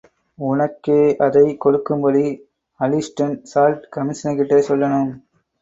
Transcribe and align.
ஒனக்கே 0.39 0.95
அதைக் 1.17 1.59
கொடுக்கும்படி... 1.59 2.23
அலிஸ்டெண்ட் 2.79 3.41
சால்ட் 3.43 3.87
கமிஷனர்கிட்டே 3.95 4.61
சொல்லணும். 4.69 5.09